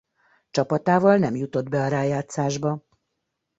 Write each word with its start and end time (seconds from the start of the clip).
Csapatával 0.51 1.17
nem 1.17 1.35
jutott 1.35 1.69
be 1.69 1.81
a 1.81 1.87
rájátszásba. 1.87 2.85